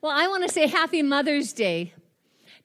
[0.00, 1.92] Well, I want to say happy Mother's Day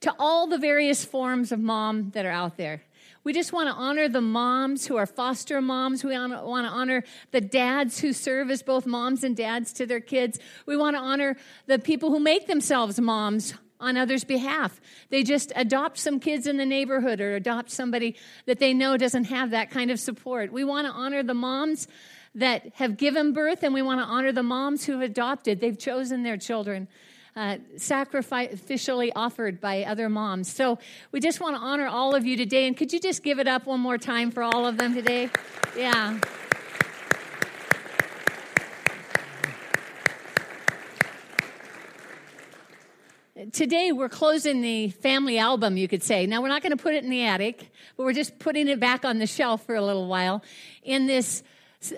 [0.01, 2.83] to all the various forms of mom that are out there.
[3.23, 6.03] We just want to honor the moms who are foster moms.
[6.03, 9.99] We want to honor the dads who serve as both moms and dads to their
[9.99, 10.37] kids.
[10.67, 11.35] We want to honor
[11.65, 14.79] the people who make themselves moms on others' behalf.
[15.09, 19.25] They just adopt some kids in the neighborhood or adopt somebody that they know doesn't
[19.25, 20.53] have that kind of support.
[20.53, 21.87] We want to honor the moms
[22.35, 25.61] that have given birth and we want to honor the moms who have adopted.
[25.61, 26.87] They've chosen their children
[27.35, 30.51] uh, sacrificially offered by other moms.
[30.51, 30.79] So
[31.11, 32.67] we just want to honor all of you today.
[32.67, 35.29] And could you just give it up one more time for all of them today?
[35.75, 36.19] Yeah.
[43.51, 46.25] Today, we're closing the family album, you could say.
[46.25, 48.79] Now, we're not going to put it in the attic, but we're just putting it
[48.79, 50.43] back on the shelf for a little while
[50.81, 51.43] in this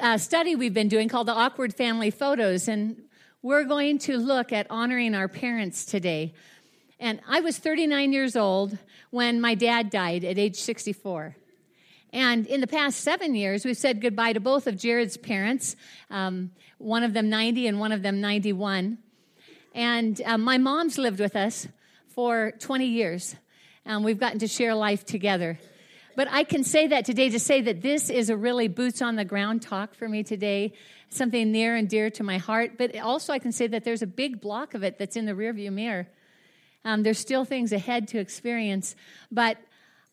[0.02, 2.68] uh, study we've been doing called the Awkward Family Photos.
[2.68, 3.05] And
[3.46, 6.34] we're going to look at honoring our parents today.
[7.00, 8.76] And I was 39 years old
[9.12, 11.36] when my dad died at age 64.
[12.12, 15.76] And in the past seven years, we've said goodbye to both of Jared's parents,
[16.10, 18.98] um, one of them 90 and one of them 91.
[19.76, 21.68] And um, my mom's lived with us
[22.16, 23.36] for 20 years,
[23.86, 25.60] and we've gotten to share life together.
[26.16, 29.16] But I can say that today to say that this is a really boots on
[29.16, 30.74] the ground talk for me today
[31.10, 32.78] something near and dear to my heart.
[32.78, 35.34] But also, I can say that there's a big block of it that's in the
[35.34, 36.08] rearview mirror.
[36.84, 38.96] Um, there's still things ahead to experience,
[39.32, 39.58] but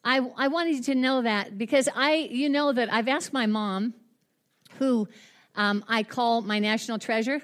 [0.05, 3.47] I, I wanted you to know that because I, you know, that I've asked my
[3.47, 3.95] mom,
[4.79, 5.07] who
[5.55, 7.43] um, I call my national treasure.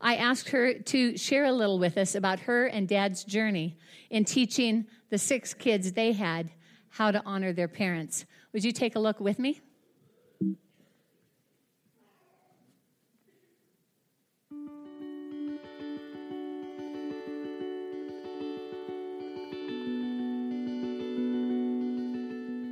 [0.00, 3.76] I asked her to share a little with us about her and dad's journey
[4.10, 6.50] in teaching the six kids they had
[6.94, 8.24] how to honor their parents.
[8.52, 9.60] Would you take a look with me?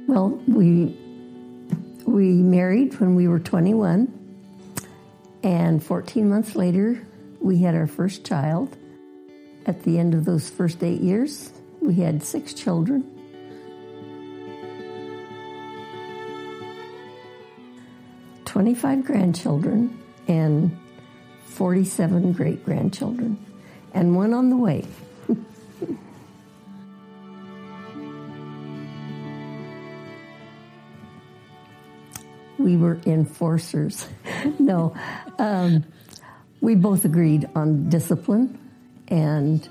[0.06, 0.96] Well, we
[2.06, 4.06] we married when we were 21,
[5.42, 7.04] and 14 months later,
[7.40, 8.76] we had our first child.
[9.66, 13.11] At the end of those first eight years, we had six children.
[18.52, 19.98] Twenty-five grandchildren
[20.28, 20.76] and
[21.46, 23.42] forty-seven great-grandchildren,
[23.94, 24.84] and one on the way.
[32.58, 34.06] we were enforcers.
[34.58, 34.94] no,
[35.38, 35.86] um,
[36.60, 38.58] we both agreed on discipline
[39.08, 39.66] and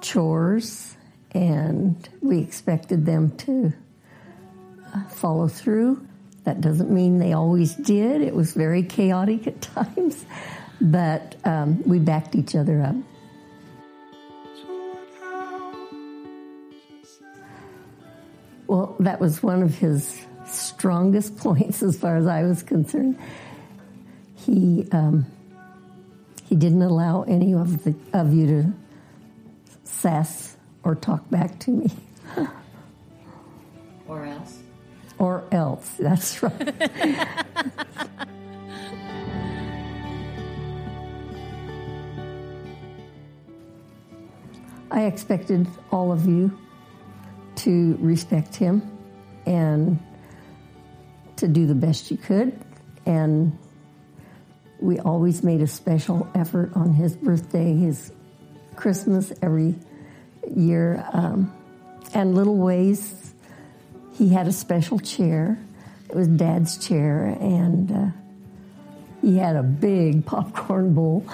[0.00, 0.96] chores,
[1.30, 3.72] and we expected them to
[4.92, 6.04] uh, follow through.
[6.44, 8.20] That doesn't mean they always did.
[8.20, 10.24] It was very chaotic at times,
[10.80, 12.96] but um, we backed each other up.
[18.66, 23.18] Well, that was one of his strongest points as far as I was concerned.
[24.36, 25.26] He um,
[26.44, 28.72] he didn't allow any of the of you to
[29.84, 31.90] sass or talk back to me.
[34.08, 34.63] or else.
[35.24, 35.88] Or else.
[35.98, 36.74] That's right.
[44.90, 46.58] I expected all of you
[47.56, 48.82] to respect him
[49.46, 49.98] and
[51.36, 52.60] to do the best you could.
[53.06, 53.58] And
[54.78, 58.12] we always made a special effort on his birthday, his
[58.76, 59.74] Christmas every
[60.54, 61.02] year.
[61.14, 61.50] Um,
[62.12, 63.23] and little ways,
[64.14, 65.58] he had a special chair.
[66.08, 68.06] It was Dad's chair, and uh,
[69.20, 71.26] he had a big popcorn bowl,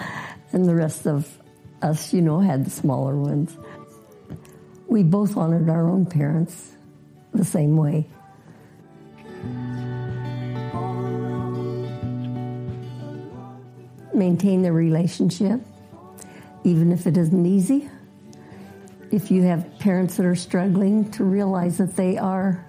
[0.52, 1.38] and the rest of
[1.82, 3.56] us, you know, had the smaller ones.
[4.86, 6.72] We both honored our own parents
[7.32, 8.06] the same way.
[14.20, 15.60] maintain the relationship,
[16.62, 17.88] even if it isn't easy.
[19.10, 22.64] If you have parents that are struggling, to realize that they are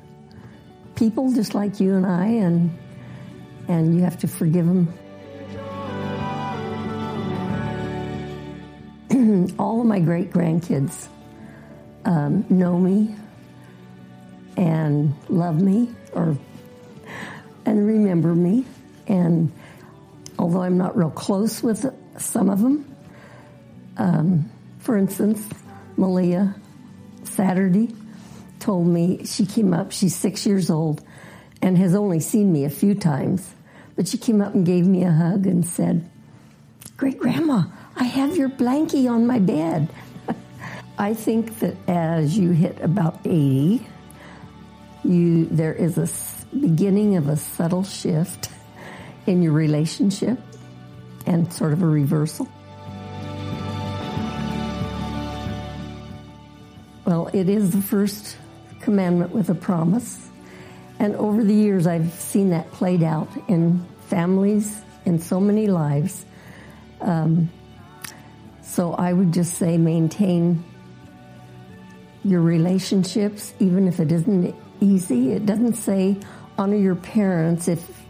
[1.01, 2.77] people just like you and I, and
[3.67, 4.93] and you have to forgive them.
[9.57, 11.07] All of my great grandkids
[12.05, 13.15] um, know me
[14.55, 16.37] and love me, or
[17.65, 18.63] and remember me,
[19.07, 19.51] and
[20.37, 22.95] although I'm not real close with some of them.
[23.97, 25.43] Um, for instance,
[25.97, 26.53] Malia
[27.23, 27.87] Saturday
[28.61, 31.03] told me she came up, she's six years old
[31.61, 33.53] and has only seen me a few times,
[33.95, 36.09] but she came up and gave me a hug and said,
[36.97, 37.63] Great Grandma,
[37.95, 39.89] I have your blankie on my bed.
[40.97, 43.85] I think that as you hit about 80,
[45.03, 46.07] you there is a
[46.55, 48.49] beginning of a subtle shift
[49.25, 50.39] in your relationship
[51.25, 52.47] and sort of a reversal.
[57.05, 58.37] Well, it is the first
[58.81, 60.29] commandment with a promise.
[60.99, 66.25] And over the years, I've seen that played out in families, in so many lives.
[66.99, 67.49] Um,
[68.61, 70.63] so I would just say maintain
[72.23, 75.31] your relationships, even if it isn't easy.
[75.31, 76.17] It doesn't say
[76.57, 78.03] honor your parents if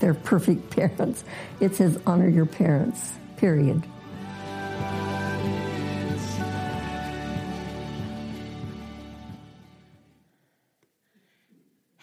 [0.00, 1.24] they're perfect parents.
[1.60, 3.82] It says honor your parents, period.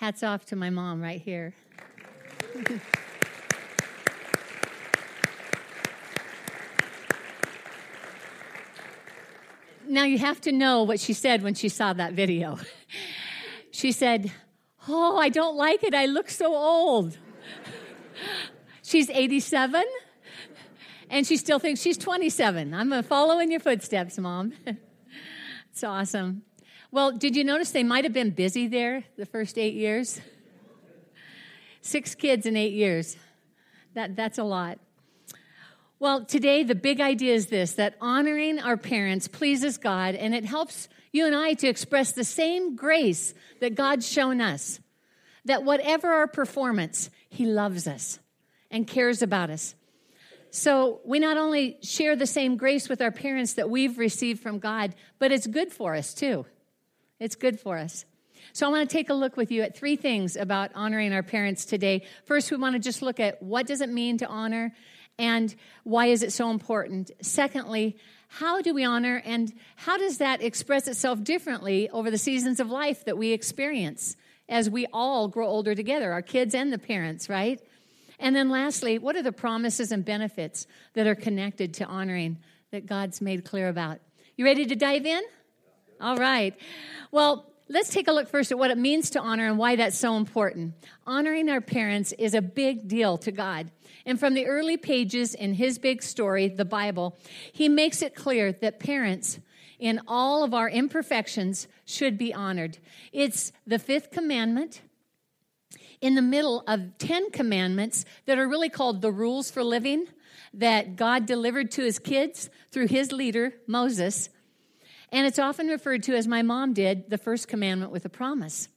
[0.09, 1.53] Hats off to my mom right here.
[9.87, 12.57] now you have to know what she said when she saw that video.
[13.71, 14.31] She said,
[14.87, 15.93] Oh, I don't like it.
[15.93, 17.19] I look so old.
[18.81, 19.83] she's 87
[21.11, 22.73] and she still thinks she's 27.
[22.73, 24.53] I'm following your footsteps, Mom.
[25.71, 26.41] it's awesome.
[26.91, 30.19] Well, did you notice they might have been busy there the first eight years?
[31.81, 33.15] Six kids in eight years.
[33.93, 34.79] That, that's a lot.
[35.99, 40.45] Well, today the big idea is this that honoring our parents pleases God and it
[40.45, 44.79] helps you and I to express the same grace that God's shown us.
[45.45, 48.19] That whatever our performance, He loves us
[48.71, 49.75] and cares about us.
[50.49, 54.57] So we not only share the same grace with our parents that we've received from
[54.57, 56.47] God, but it's good for us too.
[57.19, 58.05] It's good for us.
[58.53, 61.23] So I want to take a look with you at three things about honoring our
[61.23, 62.03] parents today.
[62.25, 64.73] First, we want to just look at what does it mean to honor
[65.17, 67.11] and why is it so important?
[67.21, 67.97] Secondly,
[68.29, 72.69] how do we honor and how does that express itself differently over the seasons of
[72.69, 74.15] life that we experience
[74.47, 77.61] as we all grow older together, our kids and the parents, right?
[78.19, 82.37] And then lastly, what are the promises and benefits that are connected to honoring
[82.71, 83.99] that God's made clear about?
[84.37, 85.21] You ready to dive in?
[86.01, 86.55] All right.
[87.11, 89.97] Well, let's take a look first at what it means to honor and why that's
[89.97, 90.73] so important.
[91.05, 93.69] Honoring our parents is a big deal to God.
[94.05, 97.17] And from the early pages in his big story, the Bible,
[97.51, 99.39] he makes it clear that parents,
[99.77, 102.77] in all of our imperfections, should be honored.
[103.11, 104.81] It's the fifth commandment
[105.99, 110.05] in the middle of 10 commandments that are really called the rules for living
[110.53, 114.29] that God delivered to his kids through his leader, Moses.
[115.11, 118.69] And it's often referred to as my mom did, the first commandment with a promise.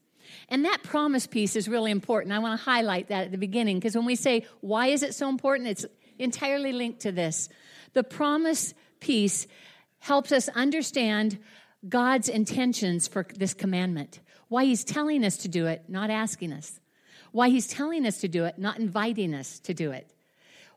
[0.49, 2.32] And that promise piece is really important.
[2.32, 5.14] I want to highlight that at the beginning because when we say, why is it
[5.14, 5.69] so important?
[5.69, 5.87] It's
[6.19, 7.49] entirely linked to this.
[7.93, 9.46] The promise piece
[9.99, 11.38] helps us understand
[11.88, 16.81] God's intentions for this commandment, why He's telling us to do it, not asking us,
[17.32, 20.12] why He's telling us to do it, not inviting us to do it.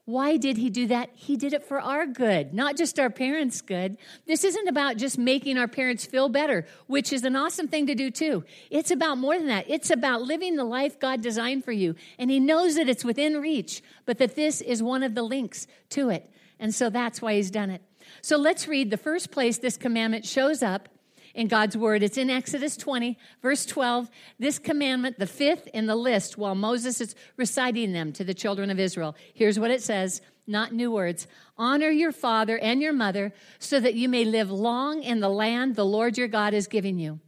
[0.06, 1.10] Why did he do that?
[1.16, 3.98] He did it for our good, not just our parents' good.
[4.28, 7.96] This isn't about just making our parents feel better, which is an awesome thing to
[7.96, 8.44] do too.
[8.70, 9.66] It's about more than that.
[9.68, 11.96] It's about living the life God designed for you.
[12.20, 15.66] And he knows that it's within reach, but that this is one of the links
[15.90, 16.30] to it.
[16.60, 17.82] And so that's why he's done it.
[18.22, 20.88] So let's read the first place this commandment shows up
[21.36, 22.02] in God's word.
[22.02, 24.10] It's in Exodus 20, verse 12.
[24.40, 28.72] This commandment, the fifth in the list, while Moses is reciting them to the children
[28.72, 29.16] of Israel.
[29.34, 31.28] Here's what it says not new words.
[31.58, 35.76] Honor your father and your mother so that you may live long in the land
[35.76, 37.20] the Lord your God is giving you.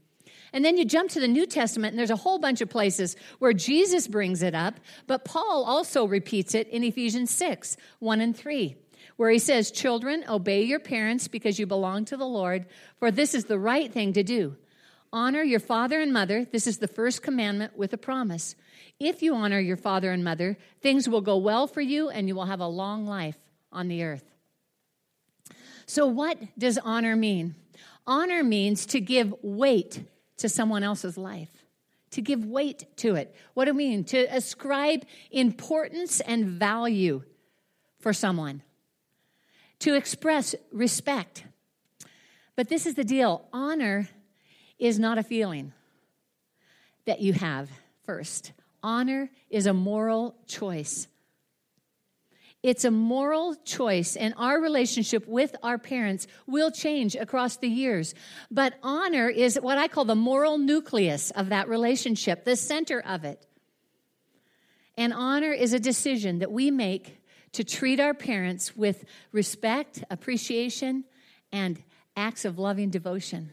[0.53, 3.15] And then you jump to the New Testament, and there's a whole bunch of places
[3.39, 8.37] where Jesus brings it up, but Paul also repeats it in Ephesians 6 1 and
[8.37, 8.75] 3
[9.17, 12.65] where he says, Children, obey your parents because you belong to the Lord,
[12.97, 14.55] for this is the right thing to do.
[15.11, 16.45] Honor your father and mother.
[16.45, 18.55] This is the first commandment with a promise.
[18.99, 22.35] If you honor your father and mother, things will go well for you and you
[22.35, 23.37] will have a long life
[23.71, 24.23] on the earth.
[25.85, 27.55] So, what does honor mean?
[28.05, 30.03] Honor means to give weight
[30.37, 31.49] to someone else's life,
[32.11, 33.35] to give weight to it.
[33.53, 34.03] What do we mean?
[34.05, 37.23] To ascribe importance and value
[37.99, 38.61] for someone
[39.79, 41.43] to express respect.
[42.55, 44.09] But this is the deal honor
[44.79, 45.73] is not a feeling
[47.05, 47.69] that you have
[48.03, 48.51] first.
[48.83, 51.07] Honor is a moral choice.
[52.63, 58.15] It's a moral choice, and our relationship with our parents will change across the years.
[58.49, 63.23] But honor is what I call the moral nucleus of that relationship, the center of
[63.23, 63.45] it.
[64.97, 67.21] And honor is a decision that we make
[67.57, 71.03] to treat our parents with respect, appreciation,
[71.51, 71.81] and
[72.15, 73.49] acts of loving devotion.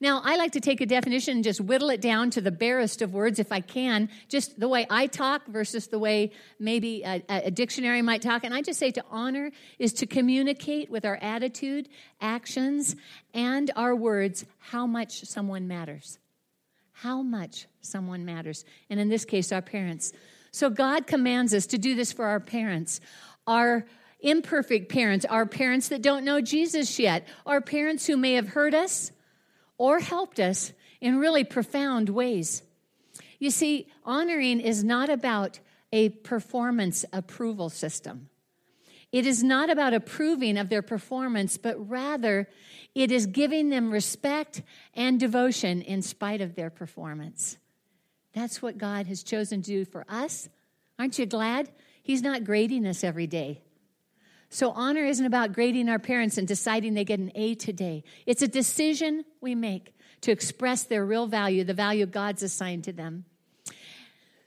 [0.00, 3.00] Now, I like to take a definition and just whittle it down to the barest
[3.00, 7.22] of words if I can, just the way I talk versus the way maybe a,
[7.28, 8.42] a, dictionary might talk.
[8.42, 11.88] And I just say to honor is to communicate with our attitude,
[12.20, 12.96] actions,
[13.32, 16.18] and our words how much someone matters.
[16.90, 18.64] How much someone matters.
[18.90, 20.12] And in this case, our parents.
[20.50, 23.00] So God commands us to do this for our parents.
[23.46, 23.86] Our
[24.20, 28.74] imperfect parents, our parents that don't know Jesus yet, our parents who may have hurt
[28.74, 29.12] us
[29.76, 32.62] or helped us in really profound ways.
[33.38, 35.60] You see, honoring is not about
[35.92, 38.28] a performance approval system.
[39.10, 42.48] It is not about approving of their performance, but rather
[42.94, 44.62] it is giving them respect
[44.92, 47.56] and devotion in spite of their performance.
[48.34, 50.48] That's what God has chosen to do for us.
[50.98, 51.70] Aren't you glad?
[52.02, 53.62] He's not grading us every day.
[54.50, 58.02] So, honor isn't about grading our parents and deciding they get an A today.
[58.24, 62.92] It's a decision we make to express their real value, the value God's assigned to
[62.92, 63.26] them.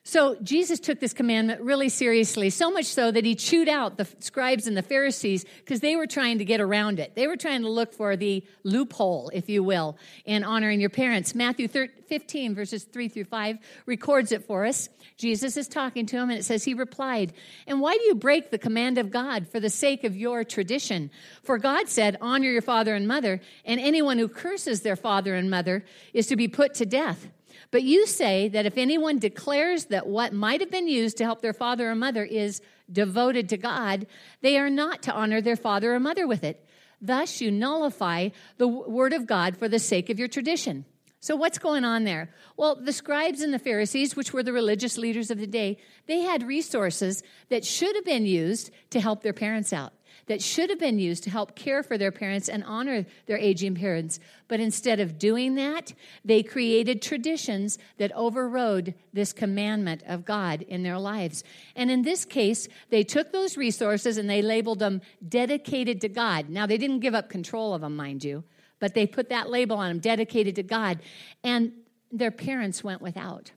[0.04, 4.08] So Jesus took this commandment really seriously, so much so that he chewed out the
[4.20, 7.14] scribes and the Pharisees because they were trying to get around it.
[7.14, 11.36] They were trying to look for the loophole, if you will, in honoring your parents.
[11.36, 14.90] Matthew 15, verses 3 through 5, records it for us.
[15.18, 17.34] Jesus is talking to him, and it says, He replied,
[17.68, 21.12] And why do you break the command of God for the sake of your tradition?
[21.44, 25.52] For God said, Honor your father and mother, and anyone who curses their father and
[25.52, 27.28] mother is to be put to death.
[27.72, 31.42] But you say that if anyone declares that what might have been used to help
[31.42, 32.62] their father or mother is
[32.92, 34.08] devoted to God,
[34.42, 36.68] they are not to honor their father or mother with it.
[37.02, 40.86] Thus, you nullify the word of God for the sake of your tradition.
[41.20, 42.34] So, what's going on there?
[42.58, 46.22] Well, the scribes and the Pharisees, which were the religious leaders of the day, they
[46.22, 49.94] had resources that should have been used to help their parents out
[50.28, 53.76] that should have been used to help care for their parents and honor their aging
[53.76, 54.20] parents.
[54.48, 60.84] But instead of doing that, they created traditions that overrode this commandment of God in
[60.84, 61.44] their lives.
[61.76, 66.50] And in this case, they took those resources and they labeled them dedicated to God.
[66.50, 68.44] Now, they didn't give up control of them, mind you,
[68.80, 71.00] but they put that label on them, dedicated to God.
[71.44, 71.74] And
[72.12, 73.52] their parents went without.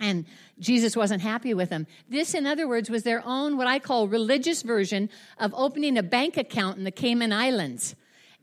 [0.00, 0.24] And
[0.58, 1.86] Jesus wasn't happy with them.
[2.08, 6.02] This, in other words, was their own, what I call religious version of opening a
[6.02, 7.94] bank account in the Cayman Islands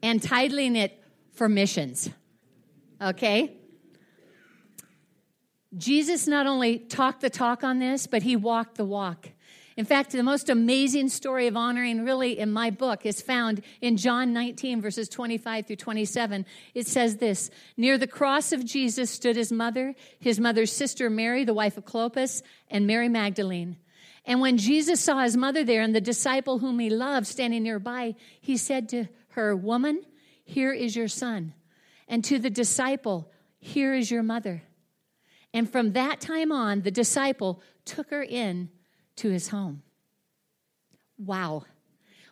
[0.04, 2.12] and titling it for missions.
[3.02, 3.58] Okay?
[5.76, 9.30] Jesus not only talked the talk on this, but he walked the walk.
[9.77, 13.96] In fact, the most amazing story of honoring, really, in my book, is found in
[13.96, 16.48] John 19, verses 25 through 27.
[16.74, 21.46] It says this Near the cross of Jesus stood his mother, his mother's sister Mary,
[21.46, 22.41] the wife of Clopas,
[22.72, 23.77] and Mary Magdalene.
[24.25, 28.15] And when Jesus saw his mother there and the disciple whom he loved standing nearby,
[28.41, 30.01] he said to her, Woman,
[30.43, 31.53] here is your son.
[32.07, 34.63] And to the disciple, Here is your mother.
[35.53, 38.69] And from that time on, the disciple took her in
[39.18, 39.84] to his home.
[41.18, 41.66] Wow.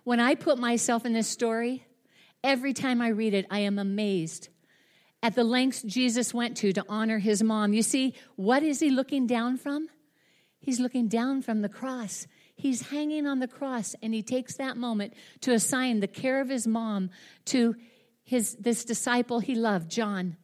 [0.04, 1.86] When I put myself in this story,
[2.44, 4.50] every time I read it, I am amazed
[5.26, 7.74] at the lengths Jesus went to to honor his mom.
[7.74, 9.88] You see, what is he looking down from?
[10.60, 12.28] He's looking down from the cross.
[12.56, 16.50] He's hanging on the cross, and he takes that moment to assign the care of
[16.50, 17.10] his mom
[17.46, 17.76] to
[18.24, 20.38] his this disciple he loved, John,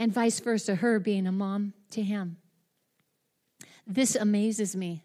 [0.00, 2.38] and vice versa, her being a mom to him.
[3.88, 5.02] This amazes me.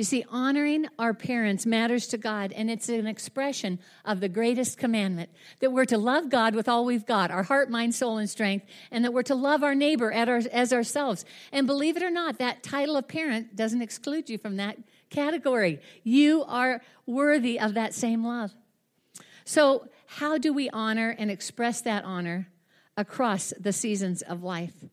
[0.00, 4.78] You see, honoring our parents matters to God, and it's an expression of the greatest
[4.78, 5.28] commandment
[5.58, 8.64] that we're to love God with all we've got our heart, mind, soul, and strength,
[8.90, 11.26] and that we're to love our neighbor as ourselves.
[11.52, 14.78] And believe it or not, that title of parent doesn't exclude you from that
[15.10, 15.80] category.
[16.02, 18.54] You are worthy of that same love.
[19.44, 22.48] So, how do we honor and express that honor
[22.96, 24.84] across the seasons of life?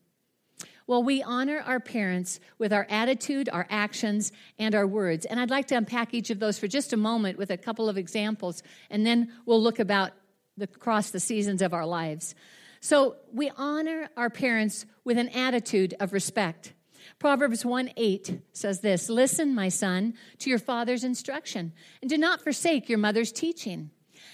[0.88, 5.26] Well, we honor our parents with our attitude, our actions, and our words.
[5.26, 7.90] And I'd like to unpack each of those for just a moment with a couple
[7.90, 10.12] of examples, and then we'll look about
[10.56, 12.34] the, across the seasons of our lives.
[12.80, 16.72] So we honor our parents with an attitude of respect.
[17.18, 22.40] Proverbs 1 8 says this Listen, my son, to your father's instruction, and do not
[22.40, 23.90] forsake your mother's teaching.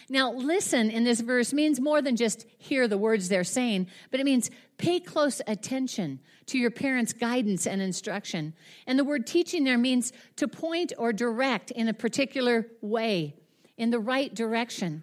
[0.08, 4.20] Now, listen in this verse means more than just hear the words they're saying, but
[4.20, 8.54] it means pay close attention to your parents' guidance and instruction.
[8.87, 13.35] And the word teaching there means to point or direct in a particular way,
[13.76, 15.02] in the right direction.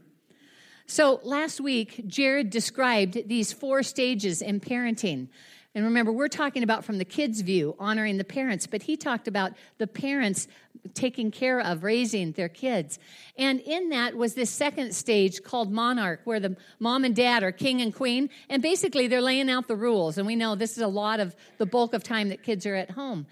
[0.87, 5.29] So last week, Jared described these four stages in parenting
[5.73, 9.27] And remember, we're talking about from the kids' view, honoring the parents, but he talked
[9.27, 10.47] about the parents
[10.93, 12.99] taking care of, raising their kids.
[13.37, 17.51] And in that was this second stage called monarch, where the mom and dad are
[17.51, 20.17] king and queen, and basically they're laying out the rules.
[20.17, 22.75] And we know this is a lot of the bulk of time that kids are
[22.75, 23.27] at home.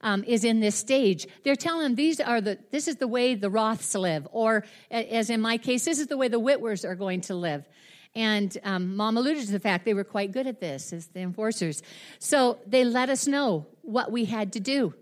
[0.00, 1.26] Um, is in this stage.
[1.44, 5.30] They're telling them these are the this is the way the Roths live, or as
[5.30, 7.66] in my case, this is the way the Whitwers are going to live.
[8.14, 11.20] And um, mom alluded to the fact they were quite good at this as the
[11.20, 11.82] enforcers.
[12.18, 14.94] So they let us know what we had to do.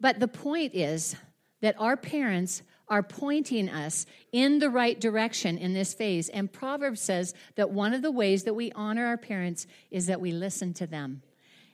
[0.00, 1.16] But the point is
[1.60, 6.28] that our parents are pointing us in the right direction in this phase.
[6.28, 10.20] And Proverbs says that one of the ways that we honor our parents is that
[10.20, 11.22] we listen to them,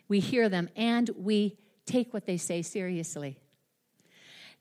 [0.09, 3.39] we hear them, and we take what they say seriously.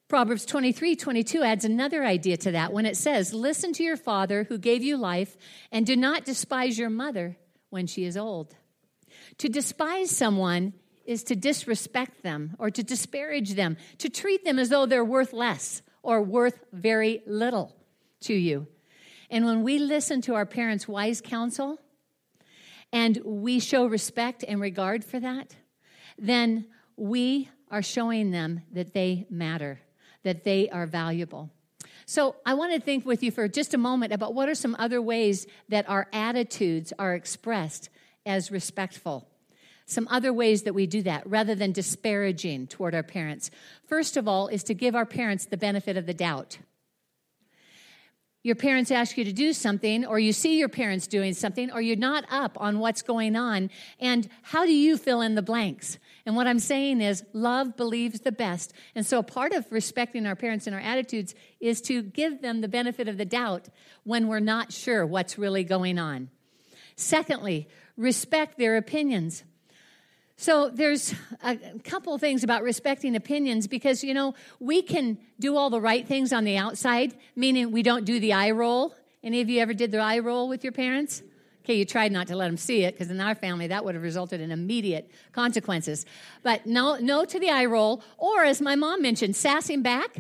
[0.08, 4.44] Proverbs 23 22 adds another idea to that when it says, Listen to your father
[4.44, 5.38] who gave you life,
[5.72, 7.38] and do not despise your mother
[7.70, 8.56] when she is old.
[9.40, 10.74] To despise someone
[11.06, 15.34] is to disrespect them or to disparage them, to treat them as though they're worth
[15.34, 17.76] less or worth very little
[18.22, 18.68] to you.
[19.30, 21.80] And when we listen to our parents' wise counsel
[22.92, 25.56] and we show respect and regard for that,
[26.18, 29.80] then we are showing them that they matter
[30.24, 31.50] that they are valuable.
[32.06, 34.76] So, I want to think with you for just a moment about what are some
[34.78, 37.90] other ways that our attitudes are expressed
[38.26, 39.28] as respectful.
[39.86, 43.52] Some other ways that we do that rather than disparaging toward our parents.
[43.88, 46.58] First of all, is to give our parents the benefit of the doubt
[48.44, 51.80] your parents ask you to do something, or you see your parents doing something, or
[51.80, 53.70] you're not up on what's going on,
[54.02, 55.98] and how do you fill in the blanks?
[56.26, 58.74] And what I'm saying is, love believes the best.
[58.96, 62.68] And so, part of respecting our parents and our attitudes is to give them the
[62.68, 63.70] benefit of the doubt
[64.04, 66.30] when we're not sure what's really going on.
[66.98, 69.44] Secondly, respect their opinions.
[70.36, 71.14] So there's
[71.44, 76.08] a couple things about respecting opinions because you know we can do all the right
[76.08, 78.96] things on the outside, meaning we don't do the eye roll.
[79.24, 81.22] Any of you ever did the eye roll with your parents?
[81.64, 83.96] Okay, you tried not to let them see it because in our family that would
[83.96, 86.06] have resulted in immediate consequences.
[86.42, 90.18] But no, no to the eye roll, or as my mom mentioned, sassing back.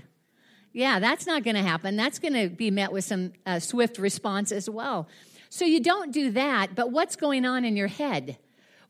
[0.71, 1.97] Yeah, that's not going to happen.
[1.97, 5.07] That's going to be met with some uh, swift response as well.
[5.49, 6.73] So you don't do that.
[6.73, 8.37] But what's going on in your head?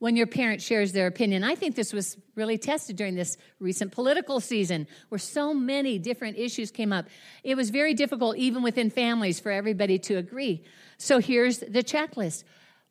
[0.04, 1.46] When your parent shares their opinion.
[1.46, 6.38] I think this was really tested during this recent political season where so many different
[6.38, 7.06] issues came up.
[7.42, 10.66] It was very difficult, even within families, for everybody to agree.
[10.98, 12.44] So here's the checklist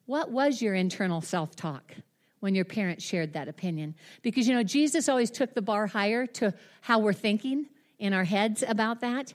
[0.07, 1.97] What was your internal self talk?
[2.41, 3.95] When your parents shared that opinion.
[4.23, 7.67] Because, you know, Jesus always took the bar higher to how we're thinking
[7.99, 9.35] in our heads about that.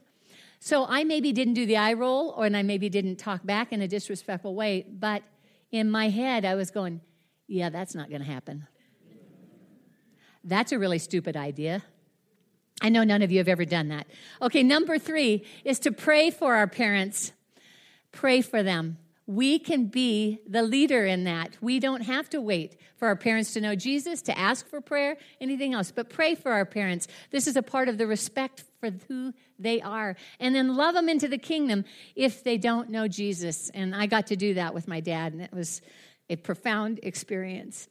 [0.60, 3.72] So I maybe didn't do the eye roll, or and I maybe didn't talk back
[3.72, 5.22] in a disrespectful way, but
[5.72, 7.02] in my head, I was going,
[7.47, 8.67] yeah, that's not going to happen.
[10.43, 11.83] That's a really stupid idea.
[12.81, 14.07] I know none of you have ever done that.
[14.41, 17.33] Okay, number three is to pray for our parents.
[18.12, 18.97] Pray for them.
[19.25, 21.57] We can be the leader in that.
[21.60, 25.17] We don't have to wait for our parents to know Jesus, to ask for prayer,
[25.41, 27.07] anything else, but pray for our parents.
[27.31, 30.15] This is a part of the respect for who they are.
[30.39, 31.83] And then love them into the kingdom
[32.15, 33.69] if they don't know Jesus.
[33.73, 35.81] And I got to do that with my dad, and it was
[36.30, 37.88] a profound experience.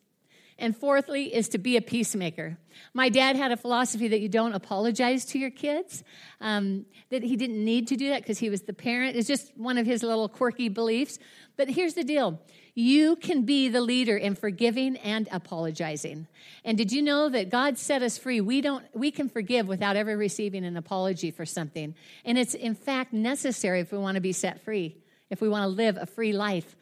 [0.58, 2.56] And fourthly, is to be a peacemaker.
[2.94, 6.02] My dad had a philosophy that you don't apologize to your kids,
[6.40, 9.16] um, that he didn't need to do that because he was the parent.
[9.16, 11.18] It's just one of his little quirky beliefs.
[11.58, 12.40] But here's the deal
[12.74, 16.26] you can be the leader in forgiving and apologizing.
[16.64, 18.40] And did you know that God set us free?
[18.40, 21.94] We, don't, we can forgive without ever receiving an apology for something.
[22.24, 24.96] And it's, in fact, necessary if we want to be set free,
[25.30, 26.76] if we want to live a free life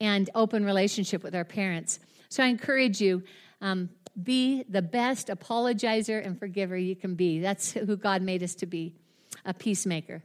[0.00, 1.98] and open relationship with our parents.
[2.28, 3.22] So I encourage you
[3.60, 7.40] um, be the best apologizer and forgiver you can be.
[7.40, 8.94] That's who God made us to be
[9.44, 10.22] a peacemaker.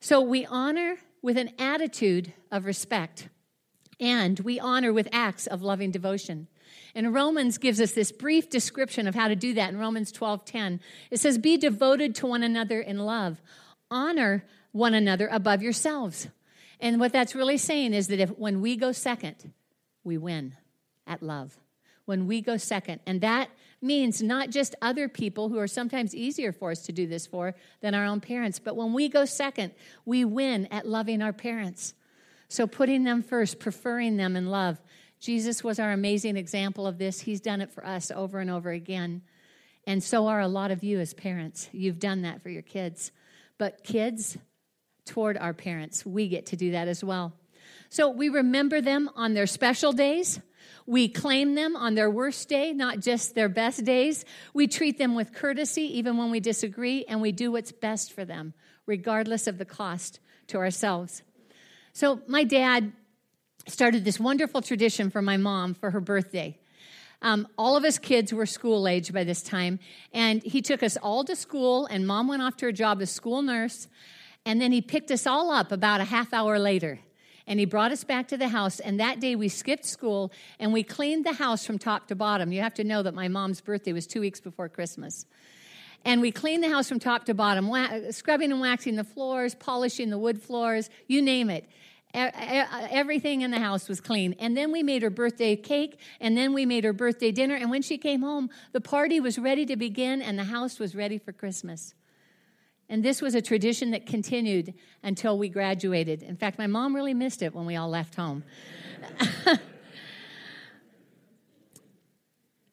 [0.00, 3.28] So we honor with an attitude of respect,
[3.98, 6.48] and we honor with acts of loving devotion.
[6.94, 10.80] And Romans gives us this brief description of how to do that in Romans 12:10.
[11.10, 13.40] It says, "Be devoted to one another in love.
[13.90, 16.28] Honor one another above yourselves."
[16.84, 19.54] And what that's really saying is that if when we go second,
[20.04, 20.54] we win
[21.06, 21.58] at love.
[22.04, 23.00] When we go second.
[23.06, 23.48] And that
[23.80, 27.54] means not just other people who are sometimes easier for us to do this for
[27.80, 29.72] than our own parents, but when we go second,
[30.04, 31.94] we win at loving our parents.
[32.48, 34.78] So putting them first, preferring them in love.
[35.18, 37.20] Jesus was our amazing example of this.
[37.20, 39.22] He's done it for us over and over again.
[39.86, 41.70] And so are a lot of you as parents.
[41.72, 43.10] You've done that for your kids.
[43.56, 44.36] But kids,
[45.04, 46.04] toward our parents.
[46.04, 47.32] We get to do that as well.
[47.90, 50.40] So we remember them on their special days.
[50.86, 54.24] We claim them on their worst day, not just their best days.
[54.52, 58.24] We treat them with courtesy, even when we disagree, and we do what's best for
[58.24, 58.52] them,
[58.86, 61.22] regardless of the cost to ourselves.
[61.92, 62.92] So, my dad
[63.66, 66.58] started this wonderful tradition for my mom for her birthday.
[67.22, 69.78] Um, all of us kids were school age by this time,
[70.12, 73.10] and he took us all to school, and mom went off to her job as
[73.10, 73.88] school nurse,
[74.46, 77.00] and then he picked us all up about a half hour later
[77.46, 78.80] and he brought us back to the house.
[78.80, 82.52] And that day we skipped school and we cleaned the house from top to bottom.
[82.52, 85.26] You have to know that my mom's birthday was two weeks before Christmas.
[86.06, 87.70] And we cleaned the house from top to bottom,
[88.12, 91.66] scrubbing and waxing the floors, polishing the wood floors, you name it.
[92.12, 94.34] Everything in the house was clean.
[94.38, 97.54] And then we made her birthday cake, and then we made her birthday dinner.
[97.54, 100.94] And when she came home, the party was ready to begin, and the house was
[100.94, 101.94] ready for Christmas.
[102.88, 106.22] And this was a tradition that continued until we graduated.
[106.22, 108.44] In fact, my mom really missed it when we all left home.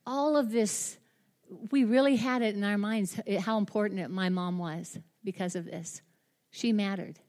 [0.05, 0.97] all of this,
[1.71, 6.01] we really had it in our minds how important my mom was because of this.
[6.49, 7.19] She mattered.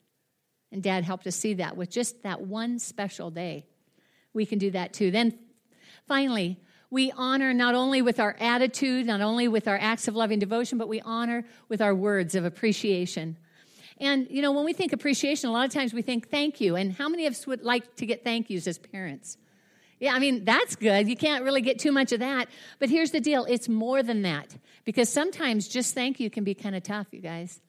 [0.73, 3.67] And dad helped us see that with just that one special day.
[4.33, 5.11] We can do that too.
[5.11, 5.39] Then
[6.09, 6.59] finally,
[6.93, 10.77] we honor not only with our attitude, not only with our acts of loving devotion,
[10.77, 13.39] but we honor with our words of appreciation.
[13.97, 16.77] And, you know, when we think appreciation, a lot of times we think thank you.
[16.77, 19.39] And how many of us would like to get thank yous as parents?
[20.01, 21.09] Yeah, I mean, that's good.
[21.09, 22.49] You can't really get too much of that.
[22.79, 24.55] But here's the deal it's more than that.
[24.85, 27.63] Because sometimes just thank you can be kind of tough, you guys.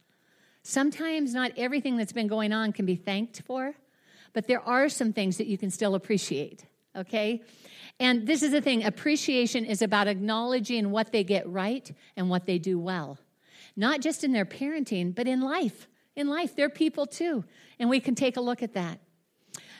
[0.63, 3.73] Sometimes not everything that's been going on can be thanked for,
[4.33, 7.41] but there are some things that you can still appreciate, okay?
[7.99, 12.45] And this is the thing appreciation is about acknowledging what they get right and what
[12.45, 13.17] they do well,
[13.75, 15.87] not just in their parenting, but in life.
[16.15, 17.43] In life, they're people too.
[17.79, 18.99] And we can take a look at that.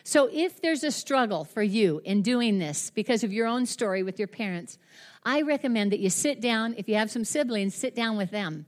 [0.06, 4.04] So, if there's a struggle for you in doing this because of your own story
[4.04, 4.78] with your parents,
[5.24, 6.76] I recommend that you sit down.
[6.78, 8.66] If you have some siblings, sit down with them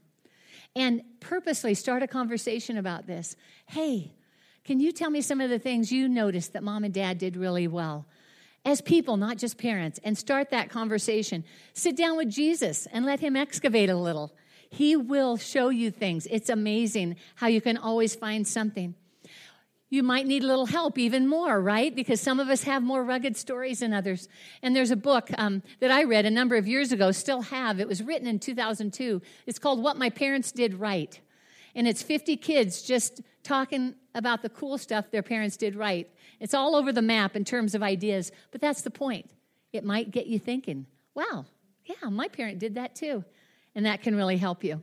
[0.76, 3.36] and purposely start a conversation about this.
[3.66, 4.14] Hey,
[4.64, 7.36] can you tell me some of the things you noticed that mom and dad did
[7.36, 8.06] really well?
[8.66, 11.44] As people, not just parents, and start that conversation.
[11.74, 14.34] Sit down with Jesus and let him excavate a little.
[14.70, 16.28] He will show you things.
[16.30, 18.96] It's amazing how you can always find something.
[19.90, 21.96] You might need a little help even more, right?
[21.96, 24.28] Because some of us have more rugged stories than others.
[24.64, 27.80] And there's a book um, that I read a number of years ago, still have.
[27.80, 29.22] It was written in 2002.
[29.46, 31.20] It's called What My Parents Did Right.
[31.76, 36.10] And it's 50 kids just talking about the cool stuff their parents did right.
[36.40, 39.30] It's all over the map in terms of ideas, but that's the point.
[39.72, 41.46] It might get you thinking, wow,
[41.86, 43.24] yeah, my parent did that too.
[43.74, 44.82] And that can really help you.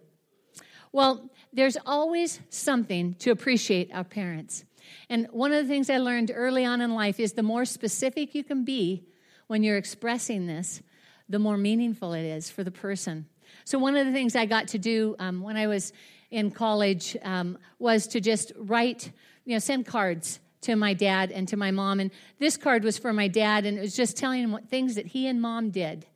[0.93, 4.65] Well, there's always something to appreciate our parents.
[5.09, 8.35] And one of the things I learned early on in life is the more specific
[8.35, 9.05] you can be
[9.47, 10.83] when you're expressing this,
[11.29, 13.27] the more meaningful it is for the person.
[13.65, 15.93] So, one of the things I got to do um, when I was
[16.31, 19.12] in college um, was to just write,
[19.45, 22.01] you know, send cards to my dad and to my mom.
[22.01, 24.94] And this card was for my dad, and it was just telling him what things
[24.94, 26.07] that he and mom did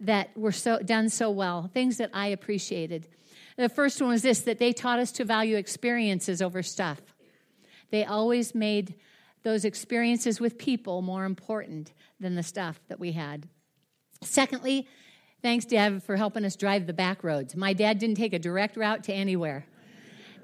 [0.00, 3.08] that were so done so well, things that I appreciated.
[3.56, 7.00] The first one was this that they taught us to value experiences over stuff.
[7.90, 8.94] They always made
[9.42, 13.48] those experiences with people more important than the stuff that we had.
[14.20, 14.88] Secondly,
[15.40, 17.54] thanks, Dad, for helping us drive the back roads.
[17.54, 19.66] My dad didn't take a direct route to anywhere.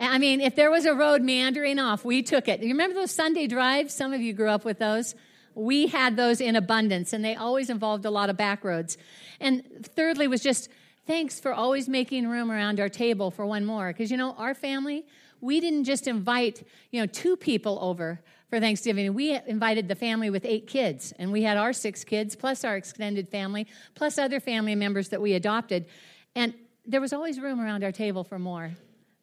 [0.03, 2.61] I mean, if there was a road meandering off, we took it.
[2.61, 3.95] You remember those Sunday drives?
[3.95, 5.15] Some of you grew up with those.
[5.55, 8.99] We had those in abundance, and they always involved a lot of back roads.
[9.39, 9.63] And
[9.95, 10.69] thirdly, was just
[11.07, 13.89] thanks for always making room around our table for one more.
[13.89, 15.05] Because, you know, our family,
[15.41, 19.15] we didn't just invite, you know, two people over for Thanksgiving.
[19.15, 22.77] We invited the family with eight kids, and we had our six kids, plus our
[22.77, 25.87] extended family, plus other family members that we adopted.
[26.35, 26.55] And
[26.87, 28.73] there was always room around our table for more.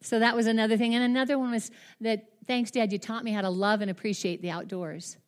[0.02, 0.94] So that was another thing.
[0.94, 4.40] And another one was that, thanks, Dad, you taught me how to love and appreciate
[4.40, 5.18] the outdoors.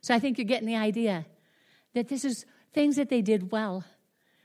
[0.00, 1.26] So I think you're getting the idea
[1.94, 3.84] that this is things that they did well,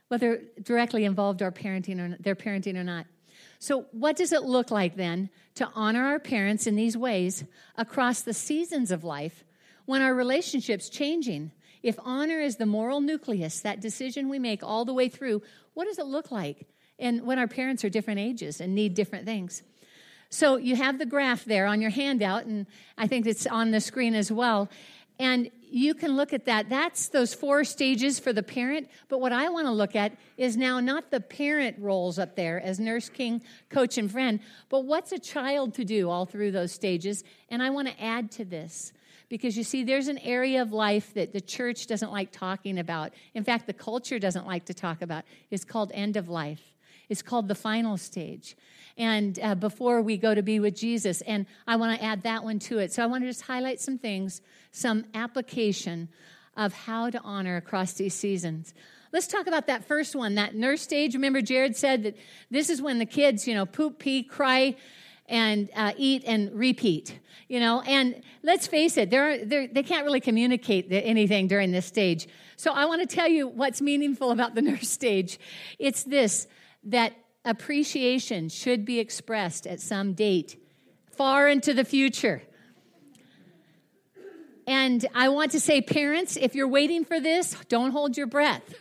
[0.07, 3.05] whether directly involved our parenting or their parenting or not.
[3.59, 7.43] So, what does it look like then to honor our parents in these ways
[7.77, 9.43] across the seasons of life
[9.85, 11.51] when our relationship's changing?
[11.81, 15.41] If honor is the moral nucleus, that decision we make all the way through,
[15.73, 16.67] what does it look like
[17.03, 19.61] and when our parents are different ages and need different things.
[20.29, 22.65] So you have the graph there on your handout, and
[22.97, 24.69] I think it's on the screen as well.
[25.19, 26.69] And you can look at that.
[26.69, 28.89] That's those four stages for the parent.
[29.09, 32.59] But what I want to look at is now not the parent roles up there
[32.59, 34.39] as nurse, king, coach, and friend,
[34.69, 37.23] but what's a child to do all through those stages.
[37.49, 38.91] And I want to add to this
[39.29, 43.13] because you see, there's an area of life that the church doesn't like talking about.
[43.33, 45.25] In fact, the culture doesn't like to talk about.
[45.49, 46.61] It's called end of life,
[47.09, 48.55] it's called the final stage
[48.97, 51.21] and uh, before we go to be with Jesus.
[51.21, 52.93] And I want to add that one to it.
[52.93, 56.09] So I want to just highlight some things, some application
[56.55, 58.73] of how to honor across these seasons.
[59.11, 61.13] Let's talk about that first one, that nurse stage.
[61.13, 62.17] Remember, Jared said that
[62.51, 64.75] this is when the kids, you know, poop, pee, cry,
[65.27, 70.03] and uh, eat and repeat you know and let's face it they're, they're, they can't
[70.03, 74.53] really communicate anything during this stage so i want to tell you what's meaningful about
[74.53, 75.39] the nurse stage
[75.79, 76.45] it's this
[76.85, 77.13] that
[77.45, 80.57] appreciation should be expressed at some date
[81.11, 82.41] far into the future.
[84.65, 88.75] And I want to say, parents, if you're waiting for this, don't hold your breath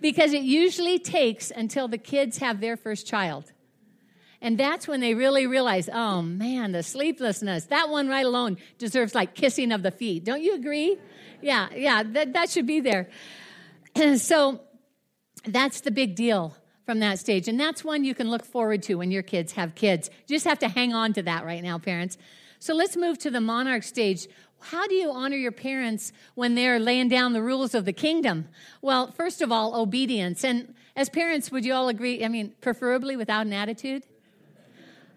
[0.00, 3.52] because it usually takes until the kids have their first child.
[4.40, 9.14] And that's when they really realize, oh man, the sleeplessness, that one right alone deserves
[9.14, 10.24] like kissing of the feet.
[10.24, 10.98] Don't you agree?
[11.40, 13.08] Yeah, yeah, that, that should be there.
[14.16, 14.60] so
[15.46, 17.48] that's the big deal from that stage.
[17.48, 20.10] And that's one you can look forward to when your kids have kids.
[20.26, 22.18] You just have to hang on to that right now, parents.
[22.58, 24.28] So let's move to the monarch stage.
[24.60, 28.48] How do you honor your parents when they're laying down the rules of the kingdom?
[28.80, 30.44] Well, first of all, obedience.
[30.44, 32.24] And as parents, would you all agree?
[32.24, 34.04] I mean, preferably without an attitude?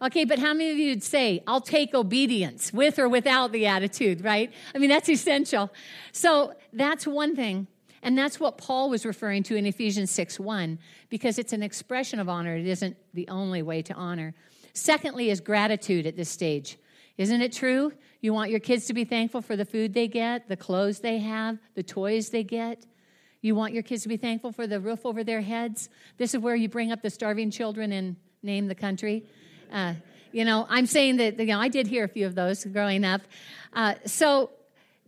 [0.01, 3.65] Okay, but how many of you would say, I'll take obedience with or without the
[3.65, 4.51] attitude, right?
[4.75, 5.71] I mean, that's essential.
[6.12, 7.67] So that's one thing.
[8.08, 12.22] And that's what Paul was referring to in Ephesians 6 1, because it's an expression
[12.22, 12.56] of honor.
[12.56, 14.34] It isn't the only way to honor.
[14.72, 16.78] Secondly, is gratitude at this stage.
[17.17, 17.91] Isn't it true?
[18.22, 21.17] You want your kids to be thankful for the food they get, the clothes they
[21.17, 22.86] have, the toys they get.
[23.41, 25.89] You want your kids to be thankful for the roof over their heads.
[26.15, 29.26] This is where you bring up the starving children and name the country.
[29.70, 29.96] Uh,
[30.32, 33.04] you know, I'm saying that, you know, I did hear a few of those growing
[33.04, 33.24] up.
[33.74, 34.52] Uh, so,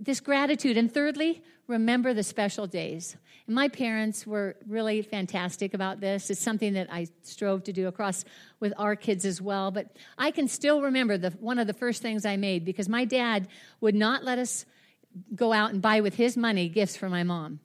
[0.01, 0.77] this gratitude.
[0.77, 3.15] And thirdly, remember the special days.
[3.45, 6.29] And my parents were really fantastic about this.
[6.29, 8.25] It's something that I strove to do across
[8.59, 9.71] with our kids as well.
[9.71, 13.05] But I can still remember the, one of the first things I made because my
[13.05, 13.47] dad
[13.79, 14.65] would not let us
[15.35, 17.59] go out and buy with his money gifts for my mom.